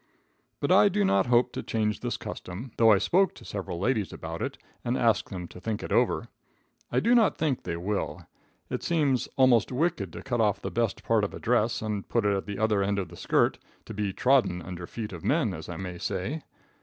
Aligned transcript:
But 0.59 0.71
I 0.71 0.89
do 0.89 1.05
not 1.05 1.27
hope 1.27 1.51
to 1.51 1.61
change 1.61 1.99
this 1.99 2.17
custom, 2.17 2.71
though 2.77 2.91
I 2.91 2.97
spoke 2.97 3.35
to 3.35 3.45
several 3.45 3.77
ladies 3.79 4.11
about 4.11 4.41
it, 4.41 4.57
and 4.83 4.97
asked 4.97 5.29
them 5.29 5.47
to 5.49 5.59
think 5.61 5.83
it 5.83 5.91
over. 5.91 6.27
I 6.91 6.99
do 6.99 7.13
not 7.13 7.37
think 7.37 7.61
they 7.61 7.77
will. 7.77 8.25
It 8.71 8.81
seems 8.81 9.29
almost 9.37 9.71
wicked 9.71 10.11
to 10.13 10.23
cut 10.23 10.41
off 10.41 10.59
the 10.59 10.71
best 10.71 11.03
part 11.03 11.23
of 11.23 11.35
a 11.35 11.39
dress 11.39 11.83
and 11.83 12.09
put 12.09 12.25
it 12.25 12.35
at 12.35 12.47
the 12.47 12.57
other 12.57 12.81
end 12.81 12.97
of 12.97 13.09
the 13.09 13.15
skirt, 13.15 13.59
to 13.85 13.93
be 13.93 14.11
trodden 14.11 14.59
under 14.63 14.87
feet 14.87 15.13
of 15.13 15.23
men, 15.23 15.53
as 15.53 15.69
I 15.69 15.77
may 15.77 15.99
say. 15.99 16.41